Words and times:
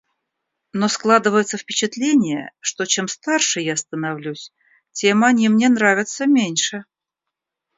Но 0.73 0.87
складывается 0.87 1.59
впечатление, 1.59 2.49
что, 2.59 2.85
чем 2.87 3.07
старше 3.07 3.59
я 3.61 3.75
становлюсь, 3.77 4.51
тем 4.93 5.23
они 5.23 5.47
мне 5.47 5.69
нравятся 5.69 6.25
меньше. 6.25 6.85